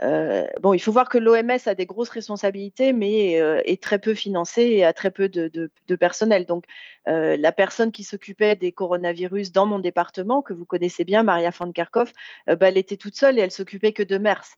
euh, 0.03 0.47
bon, 0.61 0.73
il 0.75 0.81
faut 0.81 0.93
voir 0.93 1.09
que 1.09 1.19
l'OMS 1.19 1.59
a 1.67 1.75
des 1.75 1.87
grosses 1.87 2.09
responsabilités, 2.09 2.93
mais 2.93 3.41
euh, 3.41 3.61
est 3.65 3.83
très 3.83 3.99
peu 3.99 4.15
financée 4.15 4.63
et 4.63 4.85
a 4.85 4.93
très 4.93 5.11
peu 5.11 5.29
de, 5.29 5.71
personnel. 5.97 6.47
Donc, 6.47 6.65
euh, 7.09 7.37
la 7.37 7.53
personne 7.53 7.93
qui 7.93 8.05
s'occupait 8.05 8.57
des 8.57 8.73
coronavirus 8.73 9.53
dans 9.53 9.67
mon 9.67 9.79
département, 9.79 10.43
que 10.43 10.53
vous 10.53 10.65
connaissez 10.65 11.05
bien, 11.05 11.23
Maria 11.23 11.51
Van 11.51 11.71
Kerkhoff, 11.71 12.13
bah, 12.47 12.57
elle 12.69 12.79
était 12.79 12.97
toute 12.97 13.17
seule 13.17 13.39
et 13.39 13.43
elle 13.43 13.51
s'occupait 13.51 13.93
que 13.93 14.03
de 14.03 14.19
MERS. 14.19 14.57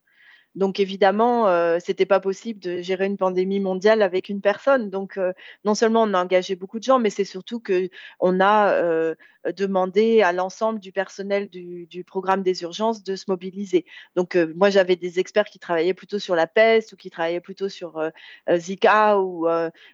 Donc 0.55 0.79
évidemment, 0.79 1.49
euh, 1.49 1.79
c'était 1.81 2.07
pas 2.07 2.21
possible 2.21 2.61
de 2.61 2.81
gérer 2.81 3.07
une 3.07 3.17
pandémie 3.17 3.59
mondiale 3.59 4.03
avec 4.03 4.29
une 4.29 4.41
personne. 4.41 4.89
Donc 4.89 5.19
non 5.65 5.75
seulement 5.75 6.05
on 6.05 6.15
a 6.15 6.23
engagé 6.23 6.55
beaucoup 6.55 6.79
de 6.79 6.85
gens, 6.85 7.01
mais 7.01 7.11
c'est 7.11 7.25
surtout 7.25 7.59
que 7.59 7.89
on 8.21 8.41
a 8.41 9.15
demandé 9.53 10.23
à 10.23 10.33
l'ensemble 10.33 10.81
du 10.81 10.93
personnel 10.93 11.49
du, 11.49 12.05
programme 12.05 12.43
des 12.43 12.63
urgences 12.63 13.03
de 13.03 13.17
se 13.17 13.25
mobiliser. 13.29 13.85
Donc 14.17 14.37
euh, 14.37 14.53
moi 14.57 14.71
j'avais 14.71 14.97
des 14.97 15.19
experts 15.19 15.47
qui 15.47 15.59
travaillaient 15.59 15.95
plutôt 15.95 16.19
sur 16.19 16.35
la 16.35 16.47
peste 16.47 16.93
ou 16.93 16.97
qui 16.97 17.11
travaillaient 17.11 17.41
plutôt 17.41 17.69
sur 17.69 17.99
euh, 17.99 18.11
Zika 18.57 19.21
ou, 19.21 19.47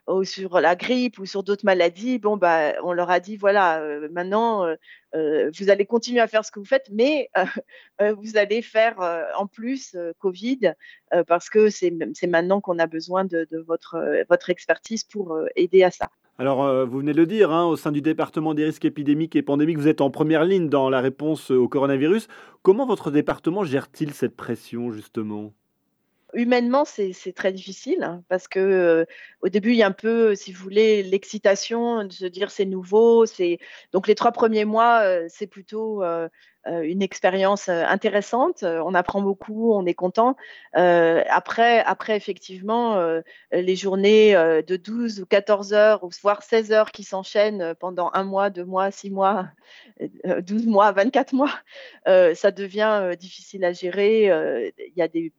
ou, 0.06 0.24
sur 0.24 0.60
la 0.60 0.76
grippe 0.76 1.18
ou 1.18 1.26
sur 1.26 1.42
d'autres 1.42 1.64
maladies. 1.64 2.18
Bon 2.18 2.36
bah 2.36 2.74
on 2.82 2.92
leur 2.92 3.10
a 3.10 3.20
dit 3.20 3.36
voilà 3.36 3.82
maintenant 4.10 4.66
euh, 5.14 5.50
vous 5.58 5.70
allez 5.70 5.86
continuer 5.86 6.20
à 6.20 6.28
faire 6.28 6.44
ce 6.44 6.52
que 6.52 6.58
vous 6.60 6.64
faites, 6.64 6.88
mais 6.90 7.30
euh, 7.36 7.44
euh, 8.00 8.14
vous 8.14 8.36
allez 8.36 8.62
faire 8.62 8.98
en 9.36 9.46
plus 9.46 9.96
Covid 10.18 10.74
parce 11.26 11.50
que 11.50 11.70
c'est 11.70 11.92
maintenant 12.28 12.60
qu'on 12.60 12.78
a 12.78 12.86
besoin 12.86 13.24
de, 13.24 13.46
votre, 13.66 14.24
votre 14.28 14.50
expertise 14.50 15.04
pour 15.04 15.38
aider 15.56 15.82
à 15.82 15.90
ça. 15.90 16.08
Alors, 16.38 16.86
vous 16.86 16.98
venez 16.98 17.12
de 17.12 17.18
le 17.18 17.26
dire, 17.26 17.50
hein, 17.50 17.66
au 17.66 17.76
sein 17.76 17.92
du 17.92 18.00
département 18.00 18.54
des 18.54 18.64
risques 18.64 18.84
épidémiques 18.84 19.36
et 19.36 19.42
pandémiques, 19.42 19.78
vous 19.78 19.88
êtes 19.88 20.00
en 20.00 20.10
première 20.10 20.44
ligne 20.44 20.68
dans 20.68 20.88
la 20.88 21.00
réponse 21.00 21.50
au 21.50 21.68
coronavirus. 21.68 22.28
Comment 22.62 22.86
votre 22.86 23.10
département 23.10 23.64
gère-t-il 23.64 24.12
cette 24.12 24.36
pression, 24.36 24.90
justement? 24.90 25.52
Humainement, 26.32 26.84
c'est 26.84 27.32
très 27.34 27.52
difficile 27.52 28.04
hein, 28.04 28.22
parce 28.28 28.46
que 28.46 28.60
euh, 28.60 29.04
au 29.42 29.48
début, 29.48 29.70
il 29.70 29.76
y 29.76 29.82
a 29.82 29.86
un 29.86 29.92
peu, 29.92 30.36
si 30.36 30.52
vous 30.52 30.62
voulez, 30.62 31.02
l'excitation 31.02 32.04
de 32.04 32.12
se 32.12 32.26
dire 32.26 32.50
c'est 32.52 32.66
nouveau. 32.66 33.26
C'est 33.26 33.58
donc 33.92 34.06
les 34.06 34.14
trois 34.14 34.30
premiers 34.30 34.64
mois, 34.64 35.00
euh, 35.02 35.26
c'est 35.28 35.48
plutôt 35.48 36.04
euh, 36.04 36.28
une 36.66 37.02
expérience 37.02 37.68
intéressante. 37.68 38.62
On 38.64 38.94
apprend 38.94 39.22
beaucoup, 39.22 39.72
on 39.72 39.86
est 39.86 39.94
content. 39.94 40.36
après, 40.74 41.80
après 41.80 42.16
effectivement, 42.16 43.00
les 43.52 43.76
journées 43.76 44.34
de 44.34 44.76
12 44.76 45.20
ou 45.20 45.26
14 45.26 45.72
heures, 45.72 46.06
voire 46.22 46.42
16 46.42 46.72
heures 46.72 46.90
qui 46.90 47.04
s'enchaînent 47.04 47.74
pendant 47.80 48.10
un 48.14 48.24
mois, 48.24 48.50
deux 48.50 48.64
mois, 48.64 48.90
six 48.90 49.10
mois, 49.10 49.48
12 50.24 50.66
mois, 50.66 50.92
24 50.92 51.32
mois, 51.32 51.52
ça 52.06 52.50
devient 52.50 53.14
difficile 53.18 53.64
à 53.64 53.72
gérer. 53.72 54.26
Il 54.78 54.92
y 54.96 55.02
a 55.02 55.08
des 55.08 55.32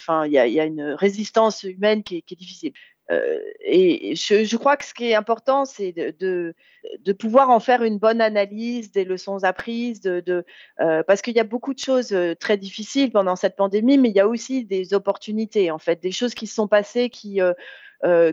enfin, 0.00 0.26
il 0.26 0.32
y, 0.32 0.38
a, 0.38 0.64
une 0.64 0.82
résistance 0.82 1.62
humaine 1.62 2.02
qui 2.02 2.16
est, 2.16 2.34
difficile. 2.36 2.72
Euh, 3.10 3.40
et 3.60 4.14
je, 4.14 4.56
crois 4.56 4.76
que 4.76 4.84
ce 4.84 4.94
qui 4.94 5.10
est 5.10 5.14
important, 5.14 5.64
c'est 5.64 5.92
de, 5.92 6.54
pouvoir 7.18 7.50
en 7.50 7.60
faire 7.60 7.82
une 7.82 7.98
bonne 7.98 8.20
analyse 8.20 8.92
des 8.92 9.04
leçons 9.04 9.42
apprises, 9.44 10.02
euh, 10.06 11.02
parce 11.06 11.22
qu'il 11.22 11.34
y 11.34 11.40
a 11.40 11.44
beaucoup 11.44 11.74
de 11.74 11.78
choses 11.78 12.12
euh, 12.12 12.34
très 12.34 12.56
difficiles 12.56 13.10
pendant 13.10 13.36
cette 13.36 13.56
pandémie, 13.56 13.98
mais 13.98 14.10
il 14.10 14.16
y 14.16 14.20
a 14.20 14.28
aussi 14.28 14.64
des 14.64 14.94
opportunités, 14.94 15.70
en 15.70 15.78
fait, 15.78 16.00
des 16.00 16.12
choses 16.12 16.34
qui 16.34 16.46
se 16.46 16.54
sont 16.54 16.68
passées 16.68 17.10
qui, 17.10 17.40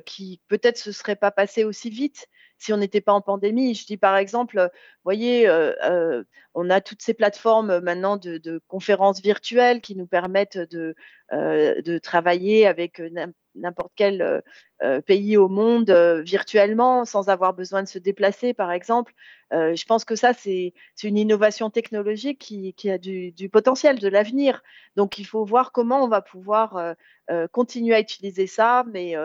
qui 0.05 0.41
peut-être 0.48 0.77
se 0.77 0.91
seraient 0.91 1.15
pas 1.15 1.31
passées 1.31 1.63
aussi 1.63 1.89
vite 1.89 2.27
si 2.60 2.74
on 2.74 2.77
n'était 2.77 3.01
pas 3.01 3.13
en 3.13 3.22
pandémie. 3.22 3.75
Je 3.75 3.86
dis 3.86 3.98
par 3.98 4.17
exemple, 4.17 4.72
voyez, 5.08 5.48
euh, 5.48 5.72
euh, 5.86 6.24
on 6.54 6.70
a 6.70 6.82
toutes 6.82 7.02
ces 7.02 7.14
plateformes 7.14 7.80
maintenant 7.80 8.18
de, 8.18 8.62
conférences 8.68 9.22
virtuelles 9.22 9.80
qui 9.80 9.96
nous 9.96 10.06
permettent 10.06 10.58
de, 10.58 10.96
euh, 11.32 12.00
travailler 12.00 12.68
avec 12.68 13.02
n'importe 13.56 13.94
quel 13.96 14.44
pays 15.06 15.38
au 15.38 15.48
monde 15.48 15.90
virtuellement 16.26 17.06
sans 17.06 17.30
avoir 17.30 17.54
besoin 17.54 17.84
de 17.84 17.88
se 17.88 18.00
déplacer, 18.00 18.54
par 18.54 18.72
exemple. 18.72 19.14
je 19.52 19.86
pense 19.86 20.04
que 20.04 20.16
ça, 20.16 20.34
c'est 20.34 20.74
une 21.04 21.18
innovation 21.18 21.70
technologique 21.70 22.40
qui, 22.40 22.74
qui 22.74 22.90
a 22.92 22.98
du, 22.98 23.32
du, 23.32 23.50
potentiel, 23.50 23.98
de 24.00 24.08
l'avenir. 24.08 24.62
Donc, 24.96 25.18
il 25.20 25.26
faut 25.26 25.46
voir 25.46 25.72
comment 25.72 26.04
on 26.04 26.08
va 26.08 26.22
pouvoir 26.22 26.96
continuer 27.52 27.96
à 27.96 28.00
utiliser 28.00 28.46
ça, 28.46 28.84
mais 28.92 29.16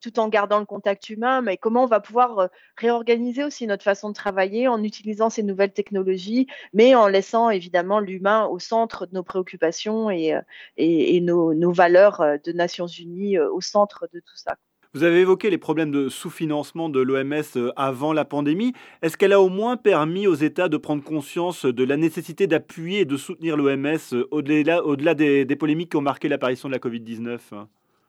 tout 0.00 0.18
en 0.18 0.28
gardant 0.28 0.58
le 0.58 0.66
contact 0.66 1.08
humain, 1.10 1.40
mais 1.40 1.56
comment 1.56 1.84
on 1.84 1.86
va 1.86 2.00
pouvoir 2.00 2.48
réorganiser 2.76 3.44
aussi 3.44 3.66
notre 3.66 3.84
façon 3.84 4.10
de 4.10 4.14
travailler 4.14 4.68
en 4.68 4.82
utilisant 4.82 5.27
ces 5.30 5.42
nouvelles 5.42 5.72
technologies, 5.72 6.46
mais 6.72 6.94
en 6.94 7.06
laissant 7.08 7.50
évidemment 7.50 8.00
l'humain 8.00 8.46
au 8.46 8.58
centre 8.58 9.06
de 9.06 9.14
nos 9.14 9.22
préoccupations 9.22 10.10
et, 10.10 10.34
et, 10.76 11.20
nos, 11.20 11.54
nos, 11.54 11.72
valeurs 11.72 12.22
de 12.44 12.52
Nations 12.52 12.86
Unies 12.86 13.38
au 13.38 13.60
centre 13.60 14.08
de 14.12 14.20
tout 14.20 14.36
ça. 14.36 14.56
Vous 14.94 15.02
avez 15.02 15.20
évoqué 15.20 15.50
les 15.50 15.58
problèmes 15.58 15.90
de 15.90 16.08
sous-financement 16.08 16.88
de 16.88 17.00
l'OMS 17.00 17.72
avant 17.76 18.14
la 18.14 18.24
pandémie. 18.24 18.72
Est-ce 19.02 19.18
qu'elle 19.18 19.34
a 19.34 19.40
au 19.40 19.50
moins 19.50 19.76
permis 19.76 20.26
aux 20.26 20.34
États 20.34 20.68
de 20.68 20.78
prendre 20.78 21.04
conscience 21.04 21.66
de 21.66 21.84
la 21.84 21.98
nécessité 21.98 22.46
d'appuyer 22.46 23.00
et 23.00 23.04
de 23.04 23.16
soutenir 23.18 23.56
l'OMS 23.56 24.24
au-delà 24.30 24.82
au 24.84 24.96
-delà 24.96 25.14
des, 25.14 25.44
des 25.44 25.56
polémiques 25.56 25.90
qui 25.90 25.96
ont 25.96 26.02
marqué 26.02 26.28
l'apparition 26.28 26.68
de 26.68 26.74
la 26.74 26.80
Covid-19 26.80 27.66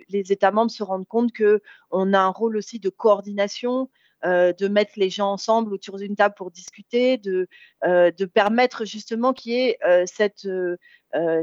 les 0.10 0.32
États 0.32 0.52
membres 0.52 0.72
se 0.72 0.84
rendent 0.84 1.08
compte 1.08 1.32
qu'on 1.36 2.14
a 2.14 2.20
un 2.20 2.30
rôle 2.30 2.58
aussi 2.58 2.80
de 2.80 2.90
coordination, 2.90 3.90
euh, 4.26 4.52
de 4.52 4.68
mettre 4.68 4.92
les 4.98 5.10
gens 5.10 5.32
ensemble 5.32 5.74
autour 5.74 5.98
d'une 5.98 6.18
table 6.18 6.36
pour 6.36 6.52
discuter, 6.52 7.18
de, 7.18 7.48
euh, 7.86 8.12
de 8.12 8.26
permettre 8.26 8.84
justement 8.84 9.32
qu'il 9.32 9.54
y 9.54 9.56
ait 9.56 9.78
euh, 9.86 10.06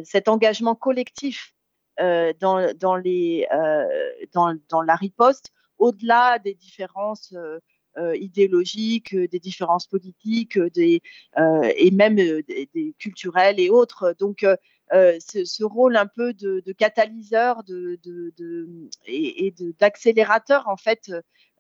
cet 0.05 0.29
engagement 0.29 0.75
collectif 0.75 1.55
dans, 1.99 2.75
dans, 2.79 2.97
les, 2.97 3.49
dans, 4.35 4.55
dans, 4.69 4.83
la 4.83 4.95
riposte, 4.95 5.55
au-delà 5.79 6.39
des 6.39 6.53
différences 6.53 7.35
idéologiques, 8.15 9.17
des 9.17 9.39
différences 9.39 9.87
politiques, 9.87 10.59
des, 10.59 11.01
et 11.39 11.91
même 11.93 12.17
des, 12.17 12.95
culturelles 12.99 13.59
et 13.59 13.71
autres. 13.71 14.15
Donc, 14.19 14.45
ce, 14.93 15.65
rôle 15.65 15.97
un 15.97 16.07
peu 16.07 16.35
de, 16.35 16.61
catalyseur 16.73 17.65
de, 17.65 17.99
et, 19.07 19.55
d'accélérateur 19.79 20.69
en 20.69 20.77
fait 20.77 21.11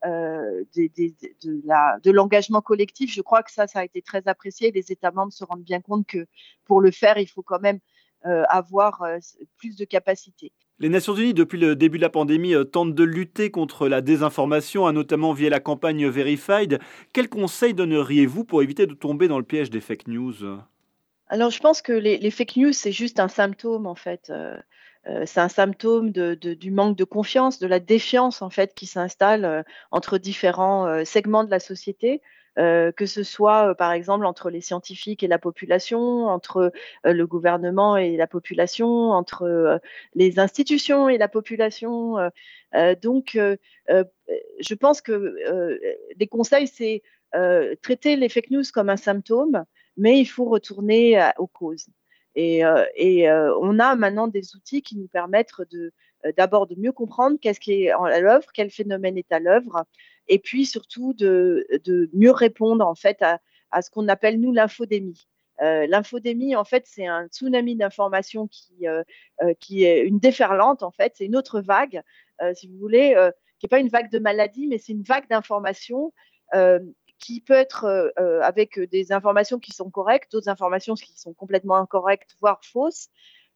euh, 0.04 0.62
de, 0.74 2.10
l'engagement 2.10 2.60
collectif. 2.60 3.12
Je 3.12 3.22
crois 3.22 3.42
que 3.42 3.50
ça, 3.50 3.66
ça 3.66 3.80
a 3.80 3.84
été 3.84 4.02
très 4.02 4.22
apprécié. 4.26 4.70
Les 4.70 4.92
États 4.92 5.10
membres 5.10 5.32
se 5.32 5.44
rendent 5.44 5.64
bien 5.64 5.80
compte 5.80 6.06
que 6.06 6.26
pour 6.64 6.80
le 6.80 6.90
faire, 6.90 7.18
il 7.18 7.26
faut 7.26 7.42
quand 7.42 7.60
même 7.60 7.78
euh, 8.26 8.44
avoir 8.48 9.02
plus 9.56 9.76
de 9.76 9.84
capacité. 9.84 10.52
Les 10.78 10.90
Nations 10.90 11.14
Unies, 11.14 11.32
depuis 11.32 11.58
le 11.58 11.74
début 11.74 11.96
de 11.96 12.02
la 12.02 12.10
pandémie, 12.10 12.54
tentent 12.70 12.94
de 12.94 13.04
lutter 13.04 13.50
contre 13.50 13.88
la 13.88 14.02
désinformation, 14.02 14.90
notamment 14.92 15.32
via 15.32 15.48
la 15.48 15.60
campagne 15.60 16.06
Verified. 16.06 16.78
Quels 17.14 17.30
conseils 17.30 17.72
donneriez-vous 17.72 18.44
pour 18.44 18.62
éviter 18.62 18.86
de 18.86 18.94
tomber 18.94 19.28
dans 19.28 19.38
le 19.38 19.44
piège 19.44 19.70
des 19.70 19.80
fake 19.80 20.08
news? 20.08 20.34
Alors, 21.28 21.50
je 21.50 21.58
pense 21.60 21.82
que 21.82 21.92
les, 21.92 22.30
fake 22.30 22.56
news, 22.56 22.72
c'est 22.72 22.92
juste 22.92 23.18
un 23.18 23.28
symptôme, 23.28 23.86
en 23.86 23.96
fait. 23.96 24.30
Euh, 24.30 24.56
euh, 25.08 25.24
c'est 25.26 25.40
un 25.40 25.48
symptôme 25.48 26.10
du 26.10 26.70
manque 26.70 26.96
de 26.96 27.04
confiance, 27.04 27.58
de 27.58 27.66
la 27.66 27.80
défiance, 27.80 28.42
en 28.42 28.50
fait, 28.50 28.74
qui 28.74 28.86
s'installe 28.86 29.44
euh, 29.44 29.62
entre 29.90 30.18
différents 30.18 31.04
segments 31.04 31.44
de 31.44 31.50
la 31.50 31.60
société. 31.60 32.22
que 32.56 33.06
ce 33.06 33.22
soit 33.22 33.74
par 33.74 33.92
exemple 33.92 34.24
entre 34.24 34.50
les 34.50 34.62
scientifiques 34.62 35.22
et 35.22 35.28
la 35.28 35.38
population, 35.38 36.26
entre 36.26 36.72
le 37.04 37.26
gouvernement 37.26 37.96
et 37.98 38.16
la 38.16 38.26
population, 38.26 39.10
entre 39.10 39.80
les 40.14 40.38
institutions 40.38 41.08
et 41.10 41.18
la 41.18 41.28
population. 41.28 42.16
donc, 43.02 43.38
je 43.88 44.74
pense 44.74 45.00
que 45.02 45.36
les 46.18 46.26
conseils, 46.28 46.66
c'est 46.66 47.02
traiter 47.82 48.16
les 48.16 48.28
fake 48.30 48.50
news 48.50 48.64
comme 48.72 48.88
un 48.88 48.96
symptôme, 48.96 49.66
mais 49.96 50.18
il 50.20 50.26
faut 50.26 50.44
retourner 50.44 51.30
aux 51.38 51.46
causes. 51.46 51.86
Et, 52.36 52.64
euh, 52.64 52.84
euh, 53.00 53.58
on 53.60 53.78
a 53.78 53.96
maintenant 53.96 54.28
des 54.28 54.54
outils 54.54 54.82
qui 54.82 54.96
nous 54.96 55.08
permettent 55.08 55.52
euh, 55.58 55.90
d'abord 56.36 56.66
de 56.66 56.74
mieux 56.76 56.92
comprendre 56.92 57.38
qu'est-ce 57.40 57.60
qui 57.60 57.84
est 57.84 57.90
à 57.90 58.20
l'œuvre, 58.20 58.46
quel 58.52 58.70
phénomène 58.70 59.16
est 59.16 59.32
à 59.32 59.40
l'œuvre, 59.40 59.84
et 60.28 60.38
puis 60.38 60.66
surtout 60.66 61.14
de, 61.14 61.66
mieux 62.12 62.30
répondre 62.30 62.86
en 62.86 62.94
fait 62.94 63.22
à, 63.22 63.40
ce 63.82 63.90
qu'on 63.90 64.08
appelle 64.08 64.38
nous 64.38 64.52
l'infodémie. 64.52 65.26
l'infodémie, 65.60 66.56
en 66.56 66.64
fait, 66.64 66.84
c'est 66.86 67.06
un 67.06 67.26
tsunami 67.28 67.76
d'informations 67.76 68.48
qui, 68.48 68.86
qui 69.60 69.84
est 69.84 70.02
une 70.02 70.18
déferlante, 70.18 70.82
en 70.82 70.90
fait, 70.90 71.12
c'est 71.16 71.26
une 71.26 71.36
autre 71.36 71.60
vague, 71.60 72.02
si 72.54 72.68
vous 72.68 72.78
voulez, 72.78 73.14
qui 73.58 73.66
n'est 73.66 73.68
pas 73.68 73.80
une 73.80 73.88
vague 73.88 74.10
de 74.10 74.18
maladie, 74.18 74.66
mais 74.66 74.78
c'est 74.78 74.92
une 74.92 75.04
vague 75.04 75.28
d'informations 75.28 76.12
qui 77.18 77.40
peut 77.40 77.54
être 77.54 77.84
euh, 77.84 78.08
euh, 78.18 78.40
avec 78.42 78.78
des 78.78 79.12
informations 79.12 79.58
qui 79.58 79.72
sont 79.72 79.90
correctes, 79.90 80.32
d'autres 80.32 80.48
informations 80.48 80.94
qui 80.94 81.18
sont 81.18 81.34
complètement 81.34 81.76
incorrectes, 81.76 82.36
voire 82.40 82.60
fausses. 82.64 83.08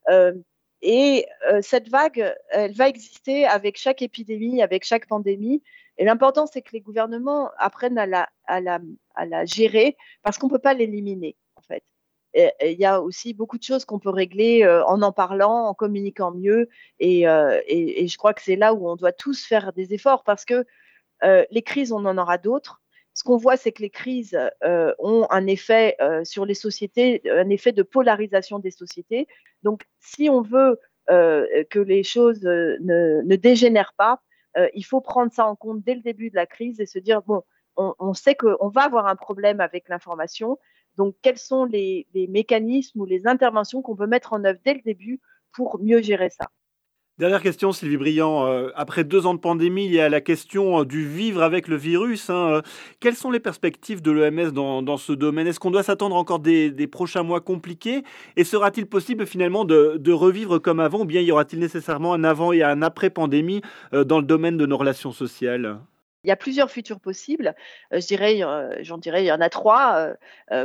Euh, 0.08 0.34
et 0.82 1.26
cette 1.60 1.90
vague, 1.90 2.34
elle 2.48 2.72
va 2.72 2.88
exister 2.88 3.44
avec 3.44 3.76
chaque 3.76 4.00
épidémie, 4.00 4.62
avec 4.62 4.82
chaque 4.82 5.06
pandémie. 5.06 5.62
Et 5.98 6.06
l'important, 6.06 6.46
c'est 6.46 6.62
que 6.62 6.72
les 6.72 6.80
gouvernements 6.80 7.50
apprennent 7.58 7.98
à 7.98 8.06
la, 8.06 8.30
à 8.46 8.62
la, 8.62 8.80
à 9.14 9.26
la 9.26 9.44
gérer 9.44 9.98
parce 10.22 10.38
qu'on 10.38 10.46
ne 10.46 10.52
peut 10.52 10.58
pas 10.58 10.72
l'éliminer, 10.72 11.36
en 11.56 11.60
fait. 11.60 11.84
Il 12.34 12.80
y 12.80 12.86
a 12.86 13.02
aussi 13.02 13.34
beaucoup 13.34 13.58
de 13.58 13.62
choses 13.62 13.84
qu'on 13.84 13.98
peut 13.98 14.08
régler 14.08 14.66
en 14.86 15.02
en 15.02 15.12
parlant, 15.12 15.66
en 15.66 15.74
communiquant 15.74 16.30
mieux. 16.30 16.70
Et, 16.98 17.24
et 17.24 18.08
je 18.08 18.16
crois 18.16 18.32
que 18.32 18.40
c'est 18.40 18.56
là 18.56 18.72
où 18.72 18.88
on 18.88 18.96
doit 18.96 19.12
tous 19.12 19.44
faire 19.44 19.74
des 19.74 19.92
efforts 19.92 20.24
parce 20.24 20.46
que 20.46 20.64
les 21.22 21.62
crises, 21.62 21.92
on 21.92 22.06
en 22.06 22.16
aura 22.16 22.38
d'autres 22.38 22.80
ce 23.20 23.24
qu'on 23.24 23.36
voit, 23.36 23.58
c'est 23.58 23.70
que 23.70 23.82
les 23.82 23.90
crises 23.90 24.34
euh, 24.64 24.94
ont 24.98 25.26
un 25.28 25.46
effet 25.46 25.94
euh, 26.00 26.24
sur 26.24 26.46
les 26.46 26.54
sociétés, 26.54 27.20
un 27.30 27.50
effet 27.50 27.70
de 27.70 27.82
polarisation 27.82 28.58
des 28.58 28.70
sociétés. 28.70 29.28
Donc, 29.62 29.82
si 29.98 30.30
on 30.30 30.40
veut 30.40 30.80
euh, 31.10 31.46
que 31.68 31.80
les 31.80 32.02
choses 32.02 32.40
ne, 32.42 33.36
dégénèrent 33.36 33.92
pas, 33.92 34.22
il 34.72 34.84
faut 34.86 35.02
prendre 35.02 35.30
ça 35.30 35.44
en 35.44 35.54
compte 35.54 35.82
dès 35.84 35.94
le 35.94 36.00
début 36.00 36.30
de 36.30 36.34
la 36.34 36.46
crise 36.46 36.80
et 36.80 36.86
se 36.86 36.98
dire, 36.98 37.20
bon, 37.20 37.42
on, 37.76 38.14
sait 38.14 38.34
qu'on 38.34 38.68
va 38.68 38.84
avoir 38.84 39.06
un 39.06 39.16
problème 39.16 39.60
avec 39.60 39.90
l'information. 39.90 40.58
Donc, 40.96 41.14
quels 41.20 41.38
sont 41.38 41.66
les 41.66 42.06
mécanismes 42.30 43.02
ou 43.02 43.04
les 43.04 43.26
interventions 43.26 43.82
qu'on 43.82 43.96
peut 43.96 44.06
mettre 44.06 44.32
en 44.32 44.42
œuvre 44.44 44.60
dès 44.64 44.72
le 44.72 44.80
début 44.80 45.20
pour 45.52 45.78
mieux 45.78 46.00
gérer 46.00 46.30
ça? 46.30 46.46
Dernière 47.20 47.42
question, 47.42 47.70
Sylvie 47.70 47.98
Briand. 47.98 48.46
Euh, 48.46 48.70
après 48.74 49.04
deux 49.04 49.26
ans 49.26 49.34
de 49.34 49.38
pandémie, 49.38 49.84
il 49.84 49.92
y 49.92 50.00
a 50.00 50.08
la 50.08 50.22
question 50.22 50.80
euh, 50.80 50.84
du 50.86 51.06
vivre 51.06 51.42
avec 51.42 51.68
le 51.68 51.76
virus. 51.76 52.30
Hein, 52.30 52.48
euh. 52.48 52.62
Quelles 52.98 53.14
sont 53.14 53.30
les 53.30 53.40
perspectives 53.40 54.00
de 54.00 54.10
l'OMS 54.10 54.52
dans, 54.52 54.96
ce 54.96 55.12
domaine? 55.12 55.46
Est-ce 55.46 55.60
qu'on 55.60 55.70
doit 55.70 55.82
s'attendre 55.82 56.16
encore 56.16 56.38
des, 56.38 56.72
prochains 56.90 57.22
mois 57.22 57.42
compliqués? 57.42 58.04
Et 58.38 58.44
sera-t-il 58.44 58.86
possible 58.86 59.26
finalement 59.26 59.66
de, 59.66 60.12
revivre 60.12 60.62
comme 60.62 60.80
avant 60.80 61.00
Ou 61.00 61.04
bien 61.04 61.20
y 61.20 61.30
aura-t-il 61.30 61.60
nécessairement 61.60 62.14
un 62.14 62.24
avant 62.24 62.54
et 62.54 62.62
un 62.62 62.80
après 62.80 63.10
pandémie 63.10 63.60
dans 63.92 64.18
le 64.18 64.24
domaine 64.24 64.56
de 64.56 64.64
nos 64.64 64.78
relations 64.78 65.12
sociales? 65.12 65.78
Il 66.22 66.28
y 66.28 66.30
a 66.30 66.36
plusieurs 66.36 66.70
futurs 66.70 67.00
possibles. 67.00 67.54
je 67.92 68.06
dirais, 68.06 68.40
j'en 68.82 68.98
dirais, 68.98 69.24
il 69.24 69.26
y 69.26 69.32
en 69.32 69.40
a 69.40 69.48
trois. 69.48 70.14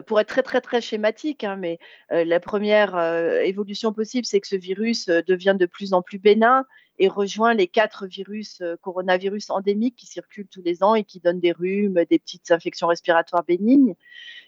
pour 0.06 0.20
être 0.20 0.28
très 0.28 0.44
très 0.44 0.60
très 0.60 0.82
schématique, 0.82 1.46
hein, 1.46 1.56
mais 1.56 1.80
la 2.10 2.40
première 2.42 2.98
évolution 3.42 3.94
possible, 3.94 4.26
c'est 4.26 4.42
que 4.42 4.48
ce 4.48 4.58
virus 4.58 5.08
devient 5.08 5.56
de 5.58 5.66
plus 5.66 5.94
en 5.94 6.02
plus 6.02 6.20
bénin 6.20 6.66
et 7.00 7.08
rejoint 7.08 7.54
les 7.54 7.68
quatre 7.68 8.06
virus 8.06 8.62
coronavirus 8.82 9.50
endémiques 9.50 9.96
qui 9.96 10.08
circulent 10.08 10.48
tous 10.48 10.62
les 10.62 10.84
ans 10.84 10.96
et 10.96 11.06
qui 11.06 11.22
donnent 11.22 11.40
des 11.40 11.54
rhumes, 11.54 12.04
des 12.10 12.20
petites 12.20 12.52
infections 12.52 12.88
respiratoires 12.88 13.44
bénignes. 13.44 13.96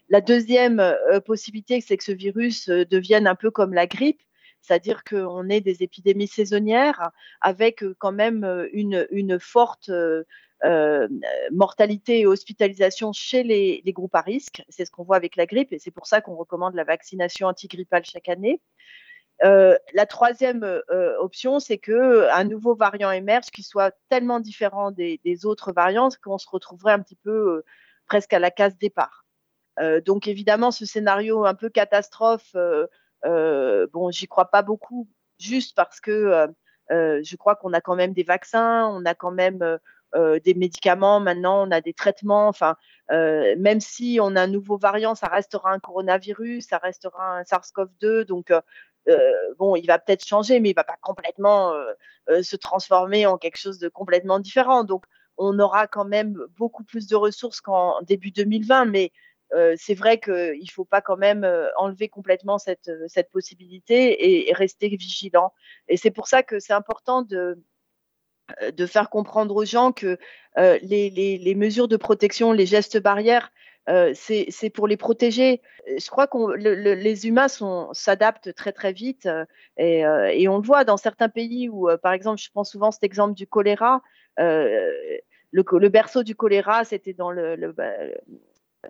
La 0.09 0.19
deuxième 0.19 0.93
possibilité, 1.25 1.79
c'est 1.79 1.95
que 1.95 2.03
ce 2.03 2.11
virus 2.11 2.67
devienne 2.67 3.27
un 3.27 3.35
peu 3.35 3.49
comme 3.49 3.73
la 3.73 3.87
grippe, 3.87 4.21
c'est-à-dire 4.61 5.05
qu'on 5.05 5.47
ait 5.47 5.61
des 5.61 5.83
épidémies 5.83 6.27
saisonnières 6.27 7.11
avec 7.39 7.85
quand 7.99 8.11
même 8.11 8.67
une 8.73 9.39
forte 9.39 9.89
euh, 10.65 11.07
mortalité 11.51 12.21
et 12.21 12.25
hospitalisation 12.25 13.13
chez 13.13 13.43
les, 13.43 13.81
groupes 13.93 14.15
à 14.15 14.21
risque. 14.21 14.63
C'est 14.69 14.85
ce 14.85 14.91
qu'on 14.91 15.03
voit 15.03 15.15
avec 15.15 15.35
la 15.35 15.45
grippe 15.45 15.71
et 15.71 15.77
c'est 15.77 15.91
pour 15.91 16.07
ça 16.07 16.19
qu'on 16.19 16.35
recommande 16.35 16.73
la 16.73 16.83
vaccination 16.83 17.47
antigrippale 17.47 18.05
chaque 18.05 18.27
année. 18.27 18.59
Euh, 19.43 19.77
la 19.93 20.07
troisième 20.07 20.63
euh, 20.63 21.15
option, 21.19 21.59
c'est 21.59 21.77
que 21.77 22.27
un 22.31 22.43
nouveau 22.43 22.73
variant 22.73 23.11
émerge 23.11 23.51
qui 23.51 23.61
soit 23.61 23.95
tellement 24.09 24.39
différent 24.39 24.89
des, 24.89 25.19
autres 25.45 25.73
variants 25.73 26.09
qu'on 26.23 26.39
se 26.39 26.49
retrouverait 26.49 26.93
un 26.93 27.01
petit 27.01 27.17
peu 27.17 27.63
presque 28.07 28.33
à 28.33 28.39
la 28.39 28.49
case 28.49 28.77
départ. 28.77 29.25
donc 30.05 30.27
évidemment, 30.27 30.71
ce 30.71 30.85
scénario 30.85 31.45
un 31.45 31.53
peu 31.53 31.69
catastrophe, 31.69 32.55
bon, 33.23 34.09
j'y 34.09 34.27
crois 34.27 34.49
pas 34.49 34.63
beaucoup, 34.63 35.07
juste 35.37 35.75
parce 35.75 35.99
que 35.99 36.47
je 36.89 37.35
crois 37.35 37.55
qu'on 37.55 37.73
a 37.73 37.81
quand 37.81 37.95
même 37.95 38.13
des 38.13 38.23
vaccins, 38.23 38.87
on 38.87 39.05
a 39.05 39.13
quand 39.13 39.31
même 39.31 39.77
des 40.15 40.53
médicaments, 40.53 41.19
maintenant 41.19 41.67
on 41.67 41.71
a 41.71 41.81
des 41.81 41.93
traitements. 41.93 42.47
Enfin, 42.47 42.75
euh, 43.11 43.55
même 43.57 43.79
si 43.79 44.19
on 44.21 44.35
a 44.35 44.41
un 44.41 44.47
nouveau 44.47 44.77
variant, 44.77 45.15
ça 45.15 45.27
restera 45.27 45.71
un 45.71 45.79
coronavirus, 45.79 46.67
ça 46.67 46.77
restera 46.77 47.37
un 47.37 47.43
SARS-CoV-2. 47.43 48.23
Donc, 48.25 48.51
euh, 48.51 49.21
bon, 49.57 49.75
il 49.75 49.85
va 49.85 49.99
peut-être 49.99 50.25
changer, 50.25 50.59
mais 50.59 50.71
il 50.71 50.75
va 50.75 50.83
pas 50.83 50.97
complètement 51.01 51.73
se 52.41 52.55
transformer 52.55 53.25
en 53.25 53.37
quelque 53.37 53.57
chose 53.57 53.79
de 53.79 53.89
complètement 53.89 54.39
différent. 54.39 54.83
Donc, 54.83 55.05
on 55.37 55.59
aura 55.59 55.87
quand 55.87 56.05
même 56.05 56.37
beaucoup 56.57 56.83
plus 56.83 57.07
de 57.07 57.15
ressources 57.15 57.61
qu'en 57.61 58.01
début 58.01 58.31
2020, 58.31 58.85
mais 58.85 59.11
c'est 59.77 59.93
vrai 59.93 60.19
qu'il 60.19 60.33
ne 60.33 60.71
faut 60.71 60.83
pas 60.83 61.01
quand 61.01 61.15
même 61.15 61.47
enlever 61.77 62.09
complètement 62.09 62.57
cette, 62.57 62.89
possibilité 63.31 64.49
et, 64.49 64.53
rester 64.53 64.89
vigilant. 64.89 65.53
Et 65.87 65.95
c'est 65.95 66.11
pour 66.11 66.27
ça 66.27 66.43
que 66.43 66.59
c'est 66.59 66.73
important 66.73 67.21
de, 67.21 67.37
euh, 67.37 67.55
de 68.75 68.85
faire 68.85 69.09
comprendre 69.09 69.55
aux 69.55 69.65
gens 69.65 69.91
que 69.91 70.17
euh, 70.57 70.79
les, 70.81 71.55
mesures 71.55 71.87
de 71.87 71.97
protection, 71.97 72.51
les 72.51 72.65
gestes 72.65 72.99
barrières, 73.01 73.51
euh, 73.89 74.11
c'est 74.13 74.69
pour 74.69 74.87
les 74.87 74.97
protéger. 74.97 75.61
Je 75.87 76.09
crois 76.09 76.27
que 76.27 76.55
les 76.55 77.27
humains 77.27 77.47
s'adaptent 77.93 78.53
très 78.53 78.73
très 78.73 78.91
vite 78.91 79.29
et, 79.77 80.05
on 80.47 80.57
le 80.57 80.63
voit 80.63 80.83
dans 80.83 80.97
certains 80.97 81.29
pays 81.29 81.69
où, 81.69 81.89
par 82.01 82.13
exemple, 82.13 82.41
je 82.41 82.49
prends 82.51 82.63
souvent 82.63 82.91
cet 82.91 83.03
exemple 83.03 83.33
du 83.33 83.47
choléra. 83.47 84.01
Le, 84.37 85.87
berceau 85.87 86.23
du 86.23 86.35
choléra, 86.35 86.83
c'était 86.83 87.13
dans 87.13 87.31
le, 87.31 87.71
bah, 87.71 87.91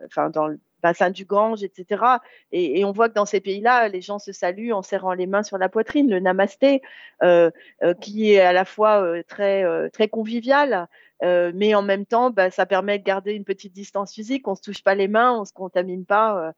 enfin 0.05 0.29
dans 0.29 0.47
le 0.47 0.59
bassin 0.81 1.09
du 1.09 1.25
Gange, 1.25 1.63
etc. 1.63 2.03
Et, 2.51 2.83
on 2.85 2.91
voit 2.91 3.09
que 3.09 3.13
dans 3.13 3.25
ces 3.25 3.41
pays-là, 3.41 3.87
les 3.89 4.01
gens 4.01 4.19
se 4.19 4.31
saluent 4.31 4.73
en 4.73 4.81
serrant 4.81 5.13
les 5.13 5.27
mains 5.27 5.43
sur 5.43 5.57
la 5.57 5.69
poitrine, 5.69 6.09
le 6.09 6.19
namasté, 6.19 6.81
euh, 7.23 7.51
euh, 7.83 7.93
qui 7.93 8.33
est 8.33 8.39
à 8.39 8.53
la 8.53 8.65
fois 8.65 9.01
euh, 9.01 9.23
très, 9.27 9.63
très 9.91 10.07
convivial, 10.07 10.87
mais 11.21 11.73
en 11.73 11.81
même 11.81 12.05
temps, 12.05 12.29
bah, 12.29 12.51
ça 12.51 12.65
permet 12.65 12.99
de 12.99 13.03
garder 13.03 13.33
une 13.33 13.43
petite 13.43 13.73
distance 13.73 14.13
physique. 14.13 14.47
On 14.47 14.55
se 14.55 14.61
touche 14.61 14.83
pas 14.83 14.95
les 14.95 15.07
mains, 15.07 15.33
on 15.39 15.45
se 15.45 15.53
contamine 15.53 16.05
pas. 16.05 16.53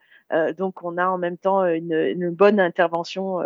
donc, 0.57 0.83
on 0.83 0.97
a 0.97 1.07
en 1.07 1.17
même 1.17 1.37
temps 1.37 1.65
une, 1.65 2.29
bonne 2.31 2.59
intervention 2.59 3.39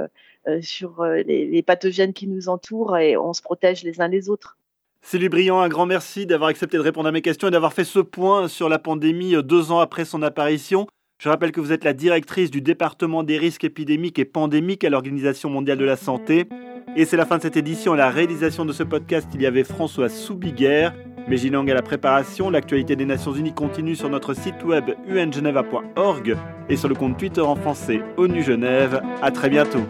sur 0.62 1.03
les 1.06 1.63
pathogènes 1.63 2.13
qui 2.13 2.27
nous 2.27 2.50
entourent 2.50 2.98
et 2.98 3.15
on 3.15 3.34
se 3.34 3.44
protège 3.44 3.84
les 3.84 4.01
uns 4.01 4.08
les 4.08 4.30
autres. 4.30 4.58
Sylvie 5.05 5.27
Briand, 5.27 5.60
un 5.60 5.67
grand 5.67 5.86
merci 5.86 6.25
d'avoir 6.25 6.50
accepté 6.50 6.77
de 6.77 6.81
répondre 6.81 7.10
à 7.10 7.12
mes 7.12 7.22
questions 7.22 7.50
et 7.50 7.51
d'avoir 7.51 7.74
fait 7.74 7.83
ce 7.83 8.00
point 8.00 8.48
sur 8.48 8.69
la 8.69 8.79
pandémie 8.79 9.36
euh, 9.36 9.41
deux 9.41 9.72
ans 9.72 9.79
après 9.79 10.05
son 10.05 10.22
apparition. 10.22 10.88
Je 11.22 11.27
rappelle 11.27 11.51
que 11.51 11.60
vous 11.60 11.74
êtes 11.74 11.83
la 11.83 11.93
directrice 11.93 12.50
du 12.50 12.62
département 12.62 13.22
des 13.22 13.38
risques 13.38 13.65
épidémiques 13.65 14.17
et 14.17 14.25
pandémiques 14.25 14.83
à 14.86 14.89
l'Organisation 14.89 15.50
mondiale 15.50 15.77
de 15.77 15.86
la 15.86 15.98
santé. 15.98 16.48
Et 16.95 17.05
c'est 17.05 17.17
la 17.17 17.25
fin 17.25 17.38
de 17.38 17.41
cette 17.41 17.57
édition. 17.57 17.93
À 17.93 17.98
la 17.98 18.10
réalisation 18.10 18.65
de 18.65 18.72
ce 18.72 18.83
podcast, 18.83 19.27
il 19.33 19.41
y 19.41 19.45
avait 19.45 19.63
François 19.63 20.09
Soubiguerre, 20.09 20.94
Mégilang 21.27 21.68
à 21.68 21.74
la 21.74 21.81
préparation. 21.81 22.50
L'actualité 22.50 22.96
des 22.96 23.05
Nations 23.05 23.33
Unies 23.33 23.53
continue 23.53 23.96
sur 23.96 24.09
notre 24.09 24.33
site 24.33 24.63
web 24.63 24.92
ungeneva.org 25.07 26.37
et 26.70 26.77
sur 26.77 26.89
le 26.89 26.96
compte 26.96 27.18
Twitter 27.18 27.42
en 27.42 27.55
français 27.55 28.01
ONU 28.18 28.44
Genève. 28.44 29.01
À 29.22 29.31
très 29.31 29.50
bientôt. 29.50 29.85